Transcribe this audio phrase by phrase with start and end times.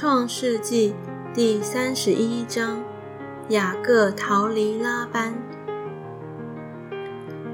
[0.00, 0.94] 创世纪
[1.34, 2.82] 第三十一章：
[3.50, 5.34] 雅各逃离拉班。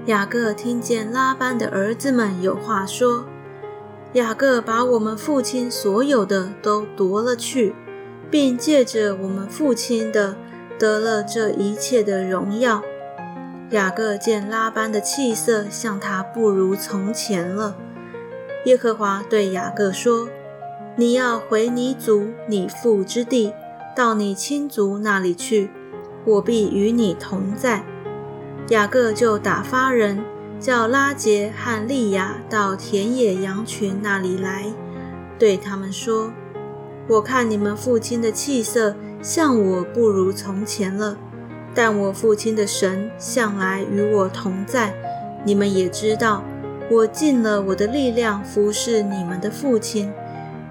[0.04, 3.26] 雅各听见拉班的儿子们有话说
[4.14, 7.74] ：“雅各把我们父亲所有的都夺了去，
[8.30, 10.36] 并借着我们父亲的
[10.78, 12.80] 得了这一切的荣耀。”
[13.70, 17.76] 雅各见拉班的气色像他不如从前了。
[18.66, 20.28] 耶和华对雅各说。
[20.98, 23.52] 你要回你祖你父之地，
[23.94, 25.68] 到你亲族那里去，
[26.24, 27.84] 我必与你同在。
[28.70, 30.24] 雅各就打发人
[30.58, 34.72] 叫拉杰和利亚到田野羊群那里来，
[35.38, 36.32] 对他们说
[37.08, 41.18] ：“我看你们父亲的气色像我不如从前了，
[41.74, 44.94] 但我父亲的神向来与我同在。
[45.44, 46.42] 你们也知道，
[46.90, 50.10] 我尽了我的力量服侍你们的父亲。”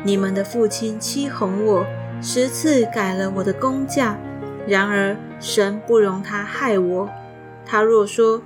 [0.05, 1.83] 你们的父亲欺哄我，
[2.21, 4.15] 十次改了我的工价，
[4.67, 7.09] 然而神不容他害我。
[7.65, 8.39] 他若说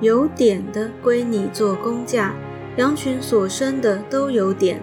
[0.00, 2.32] 有点的归你做工价，
[2.76, 4.78] 羊群所生的都有点；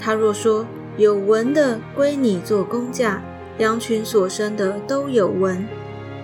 [0.00, 0.64] 他若说
[0.96, 3.22] 有纹的归你做工价，
[3.58, 5.68] 羊群所生的都有纹。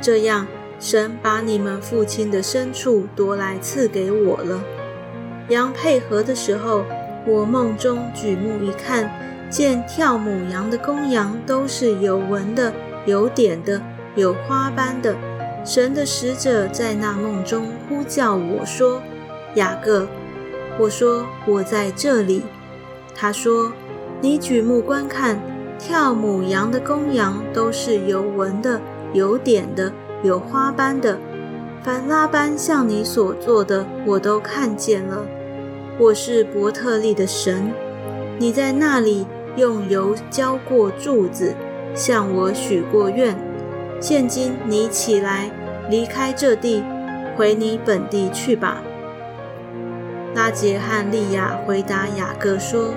[0.01, 0.47] 这样，
[0.81, 4.65] 神把你们父亲的牲畜夺来赐给我了。
[5.51, 6.83] 羊配合的时候。
[7.27, 9.11] 我梦中举目一看，
[9.49, 12.73] 见跳母羊的公羊都是有纹的、
[13.07, 13.81] 有点的、
[14.15, 15.17] 有花斑的。
[15.65, 19.01] 神的使者在那梦中呼叫我说
[19.57, 20.07] ：“雅各。”
[20.79, 22.43] 我说：“我在这里。”
[23.17, 23.73] 他说
[24.21, 25.41] ：“你举目观看，
[25.79, 28.79] 跳母羊的公羊都是有纹的、
[29.15, 29.91] 有点的、
[30.23, 31.19] 有花斑的。
[31.83, 35.25] 凡拉班向你所做的，我都看见了。”
[35.97, 37.73] 我是伯特利的神，
[38.37, 39.25] 你在那里
[39.57, 41.55] 用油浇过柱子，
[41.95, 43.37] 向我许过愿。
[44.01, 45.53] 现今你起来，
[45.89, 46.83] 离开这地，
[47.37, 48.83] 回你本地去吧。
[50.35, 52.91] 拉杰和利亚回答雅各说：“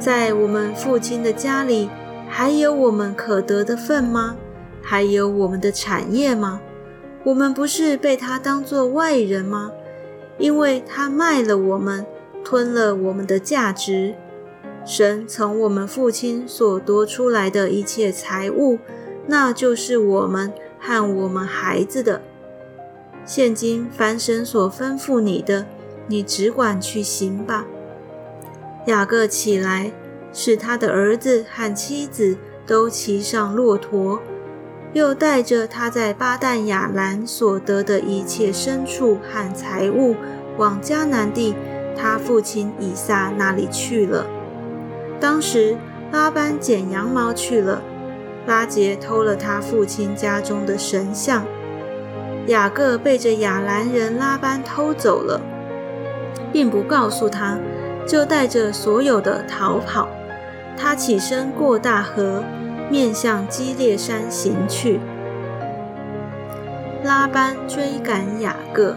[0.00, 1.90] 在我们父亲的家里，
[2.26, 4.34] 还有我们可得的份吗？
[4.82, 6.62] 还有我们的产业吗？
[7.24, 9.70] 我们不是被他当作外人吗？”
[10.38, 12.06] 因为他卖了我们，
[12.44, 14.14] 吞了我们的价值。
[14.84, 18.78] 神从我们父亲所夺出来的一切财物，
[19.26, 20.50] 那就是我们
[20.80, 22.22] 和我们孩子的。
[23.26, 25.66] 现今凡神所吩咐你的，
[26.06, 27.66] 你只管去行吧。
[28.86, 29.92] 雅各起来，
[30.32, 34.22] 使他的儿子和妻子都骑上骆驼。
[34.94, 40.16] 又带着他在巴旦亚兰所得的一切牲畜和财物，
[40.56, 41.54] 往迦南地
[41.94, 44.26] 他父亲以撒那里去了。
[45.20, 45.76] 当时
[46.10, 47.82] 拉班剪羊毛去了，
[48.46, 51.44] 拉杰偷了他父亲家中的神像，
[52.46, 55.40] 雅各被这亚兰人拉班偷走了，
[56.50, 57.58] 并不告诉他，
[58.06, 60.08] 就带着所有的逃跑。
[60.78, 62.42] 他起身过大河。
[62.90, 65.00] 面向基列山行去。
[67.04, 68.96] 拉班追赶雅各。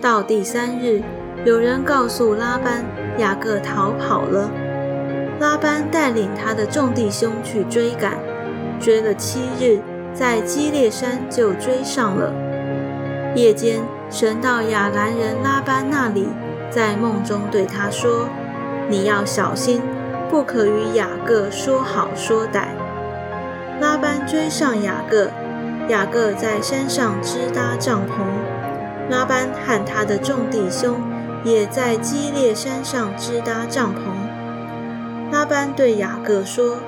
[0.00, 1.00] 到第三日，
[1.44, 2.84] 有人告诉拉班，
[3.18, 4.50] 雅各逃跑了。
[5.38, 8.18] 拉班带领他的众弟兄去追赶，
[8.80, 9.80] 追了七日，
[10.12, 12.32] 在基列山就追上了。
[13.34, 16.28] 夜间，神到亚兰人拉班那里，
[16.68, 18.28] 在梦中对他说
[18.90, 19.80] ：“你要小心。”
[20.32, 22.68] 不可与雅各说好说歹。
[23.82, 25.30] 拉班追上雅各，
[25.90, 29.10] 雅各在山上支搭帐篷。
[29.10, 30.96] 拉班和他的众弟兄
[31.44, 35.30] 也在基列山上支搭帐篷。
[35.30, 36.78] 拉班对雅各说：“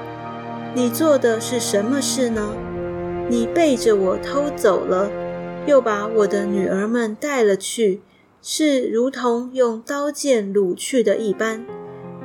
[0.72, 2.48] 你做的是什么事呢？
[3.28, 5.10] 你背着我偷走了，
[5.66, 8.00] 又把我的女儿们带了去，
[8.40, 11.66] 是如同用刀剑掳去的一般。”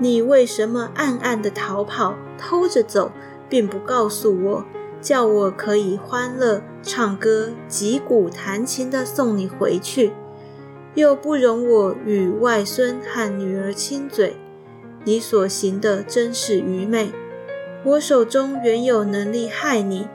[0.01, 3.11] 你为什么暗暗的逃跑、偷着走，
[3.49, 4.65] 并不告诉我，
[5.01, 10.13] 叫我可以欢乐、唱歌、击鼓、弹琴的送你回去，
[10.93, 14.37] 又不容我与外孙和女儿亲嘴？
[15.03, 17.11] 你所行的真是愚昧。
[17.83, 20.07] 我手中原有能力害你，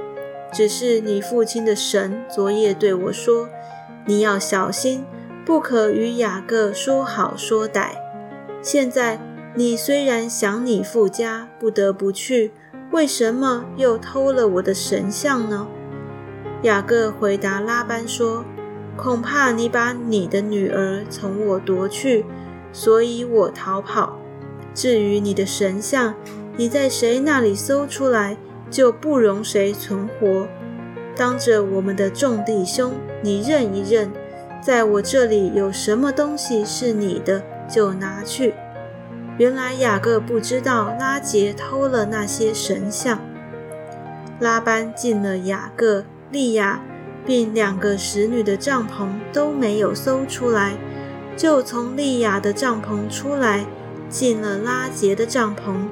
[0.51, 3.51] 只是你父亲的神昨夜对我说：
[4.07, 5.05] 你要小心，
[5.45, 7.89] 不可与雅各说好说歹。
[8.63, 9.21] 现在。
[9.57, 12.53] 你虽然想你父家，不得不去，
[12.91, 15.69] 为什么又偷了我的神像呢？
[16.63, 18.45] 雅各回答拉班说
[18.99, 22.27] ：“恐怕你把你的女儿从我夺去，
[22.73, 24.19] 所以我逃跑。
[24.75, 26.17] 至于你的神像，
[26.57, 28.37] 你在谁那里搜出来，
[28.69, 30.49] 就不容谁存活。
[31.15, 34.11] 当着我们的众弟兄，你认一认，
[34.61, 37.41] 在我这里有什么东西是你的，
[37.73, 38.53] 就拿去。
[39.39, 43.19] 原来雅各不知道拉杰偷了那些神像。
[44.41, 46.81] 拉班进了雅各、利亚，
[47.25, 50.75] 并两个使女的帐篷，都没有搜出来，
[51.37, 53.65] 就从利亚的帐篷出来，
[54.09, 55.89] 进了拉杰的帐篷。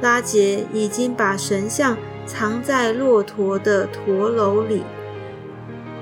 [0.00, 1.96] 拉杰已经把神像。
[2.28, 4.82] 藏在骆驼的驼楼里，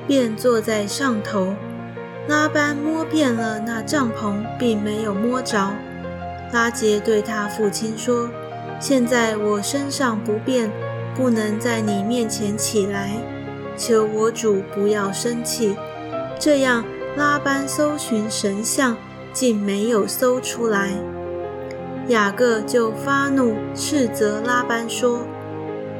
[0.09, 1.55] 便坐在上头。
[2.27, 5.71] 拉班摸遍了那帐篷，并没有摸着。
[6.57, 8.31] 拉杰对他父亲说
[8.81, 10.71] ：“现在我身上不便，
[11.15, 13.11] 不能在你面前起来，
[13.77, 15.77] 求我主不要生气。”
[16.41, 16.83] 这样，
[17.15, 18.97] 拉班搜寻神像，
[19.35, 20.93] 竟没有搜出来。
[22.09, 25.27] 雅各就发怒，斥责拉班说。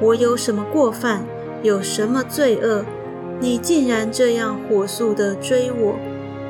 [0.01, 1.23] 我有什么过犯，
[1.63, 2.83] 有什么罪恶？
[3.41, 5.97] 你竟然这样火速地追我！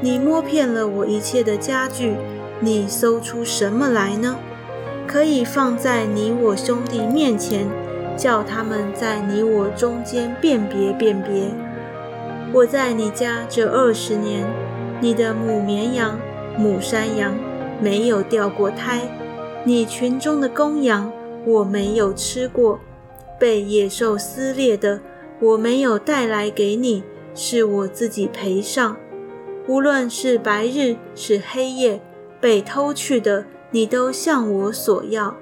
[0.01, 2.15] 你摸骗了我一切的家具，
[2.61, 4.39] 你搜出什么来呢？
[5.07, 7.69] 可以放在你我兄弟面前，
[8.17, 11.51] 叫他们在你我中间辨别辨别。
[12.53, 14.47] 我在你家这二十年，
[15.01, 16.19] 你的母绵羊、
[16.59, 17.35] 母山羊
[17.81, 19.03] 没有掉过胎，
[19.65, 21.13] 你群中的公羊
[21.45, 22.81] 我没有吃过。
[23.39, 25.01] 被野兽撕裂的，
[25.41, 27.05] 我没有带来给你，
[27.35, 28.97] 是我自己赔上。
[29.69, 32.01] 无论是白日是黑夜，
[32.47, 35.37] 被偷去的，你都向我索要。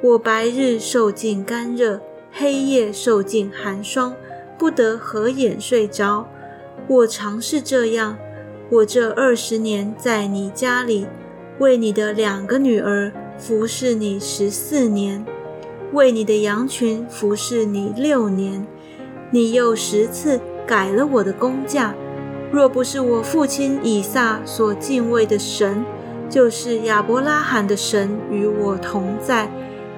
[0.00, 2.00] 我白日受尽干热，
[2.30, 4.14] 黑夜受尽寒霜，
[4.56, 6.28] 不得合眼睡着。
[6.86, 8.16] 我常是这样。
[8.70, 11.08] 我这二十年在你家里，
[11.58, 15.26] 为你的两个女儿服侍你十四年。
[15.92, 18.64] 为你的羊群服侍你六年，
[19.32, 21.92] 你又十次改了我的工价。
[22.52, 25.84] 若不是我父亲以撒所敬畏的神，
[26.34, 29.48] 就是亚伯拉罕的神与我同在，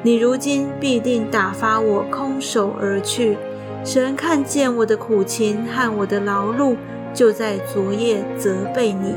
[0.02, 3.38] 你如今必定打发我空手而去。
[3.82, 6.76] 神看见我的苦情和我的劳碌，
[7.14, 9.14] 就在昨夜责备你。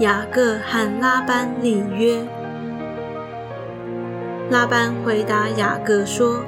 [0.00, 2.22] 雅各和拉班立约。
[4.50, 6.44] 拉班回答雅各说：“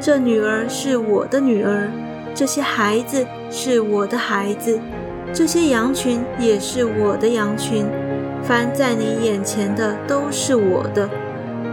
[0.00, 1.90] 这女儿是我的女儿，
[2.34, 4.80] 这些孩子是我的孩子，
[5.32, 7.86] 这些羊群也是我的羊群。
[8.42, 11.08] 凡在你眼前的都是我的。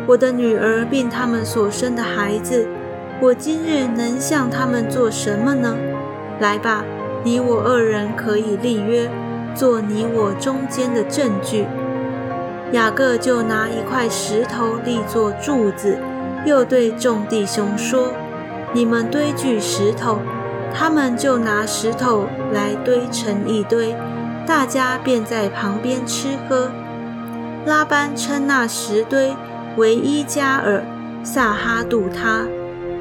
[0.08, 2.68] 我的女儿并他们所生的孩子，
[3.22, 5.78] 我今日能向他们做什么呢？
[6.40, 6.84] 来吧，
[7.24, 9.10] 你我二人可以立约，
[9.54, 11.66] 做你我中间的证据。”
[12.74, 15.96] 雅各就拿一块石头立作柱子，
[16.44, 18.12] 又对众弟兄说
[18.74, 20.18] ：“你们堆聚石头。”
[20.74, 23.96] 他们就拿石头来堆成一堆，
[24.48, 26.72] 大家便在旁边吃喝。
[27.66, 29.34] 拉班称那石堆
[29.78, 30.84] 为伊加尔
[31.24, 32.48] 撒哈杜他，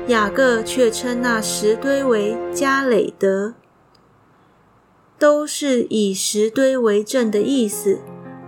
[0.06, 3.54] 雅各却称那石堆为加累德，
[5.18, 7.98] 都是以石堆为证的意思。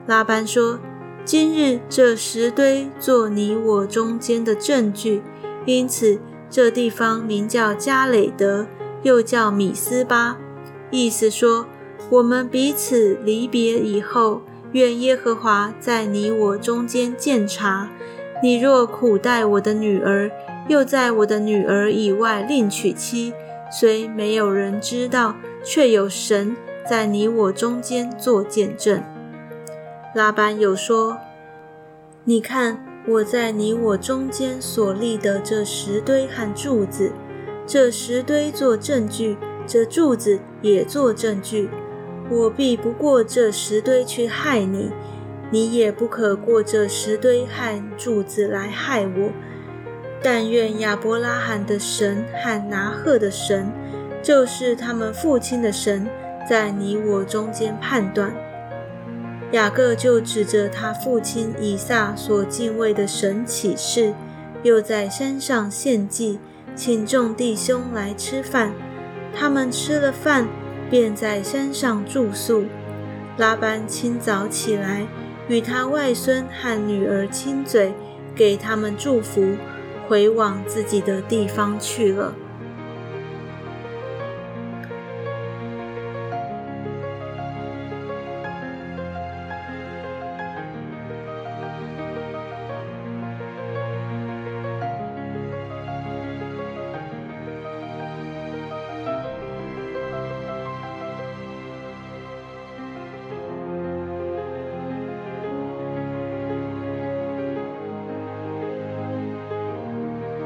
[0.06, 0.78] 拉班说。
[1.26, 5.22] 今日这石堆做你我中间的证据，
[5.64, 6.20] 因此
[6.50, 8.66] 这地方名叫加累德，
[9.04, 10.36] 又叫米斯巴，
[10.90, 11.66] 意思说
[12.10, 14.42] 我们彼此离别以后，
[14.72, 17.88] 愿耶和华在你我中间鉴察。
[18.42, 20.30] 你若苦待我的女儿，
[20.68, 23.32] 又在我的女儿以外另娶妻，
[23.70, 26.56] 虽没有人知道，却有神
[26.88, 29.02] 在你我中间做见证。
[30.14, 31.18] 拉班又说
[32.24, 37.12] ：“你看我在你我中间所立的这石堆和柱子，
[37.66, 41.70] 这石堆做证据，这柱子也做证据。
[42.30, 44.90] 我必不过这石堆去害你，
[45.50, 49.30] 你也不可过这石堆和柱子来害我。
[50.22, 53.70] 但愿亚伯拉罕的神和拿鹤的神，
[54.22, 56.08] 就是他们父亲的神，
[56.48, 58.34] 在你我中间判断。”
[59.52, 64.14] 雅各就指着他父亲以撒所敬畏的神起誓，
[64.62, 66.40] 又在山上献祭，
[66.74, 68.72] 请众弟兄来吃饭。
[69.32, 70.46] 他们吃了饭，
[70.90, 72.64] 便在山上住宿。
[73.36, 75.06] 拉班清早起来，
[75.48, 77.92] 与他外孙和女儿亲嘴，
[78.34, 79.56] 给他们祝福，
[80.08, 82.32] 回往自己的地方去了。